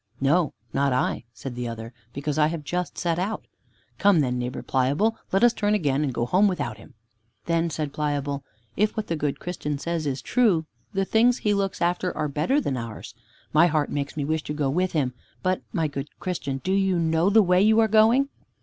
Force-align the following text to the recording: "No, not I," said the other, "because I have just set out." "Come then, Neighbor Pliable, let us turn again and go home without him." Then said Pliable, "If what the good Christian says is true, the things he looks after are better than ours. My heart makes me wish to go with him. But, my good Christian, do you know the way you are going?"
"No, 0.19 0.55
not 0.73 0.93
I," 0.93 1.25
said 1.31 1.53
the 1.53 1.67
other, 1.67 1.93
"because 2.11 2.39
I 2.39 2.47
have 2.47 2.63
just 2.63 2.97
set 2.97 3.19
out." 3.19 3.45
"Come 3.99 4.21
then, 4.21 4.39
Neighbor 4.39 4.63
Pliable, 4.63 5.15
let 5.31 5.43
us 5.43 5.53
turn 5.53 5.75
again 5.75 6.03
and 6.03 6.11
go 6.11 6.25
home 6.25 6.47
without 6.47 6.79
him." 6.79 6.95
Then 7.45 7.69
said 7.69 7.93
Pliable, 7.93 8.43
"If 8.75 8.97
what 8.97 9.05
the 9.05 9.15
good 9.15 9.39
Christian 9.39 9.77
says 9.77 10.07
is 10.07 10.23
true, 10.23 10.65
the 10.91 11.05
things 11.05 11.37
he 11.37 11.53
looks 11.53 11.83
after 11.83 12.17
are 12.17 12.27
better 12.27 12.59
than 12.59 12.77
ours. 12.77 13.13
My 13.53 13.67
heart 13.67 13.91
makes 13.91 14.17
me 14.17 14.25
wish 14.25 14.41
to 14.45 14.53
go 14.53 14.71
with 14.71 14.93
him. 14.93 15.13
But, 15.43 15.61
my 15.71 15.87
good 15.87 16.07
Christian, 16.19 16.61
do 16.63 16.73
you 16.73 16.97
know 16.97 17.29
the 17.29 17.43
way 17.43 17.61
you 17.61 17.79
are 17.79 17.87
going?" 17.87 18.29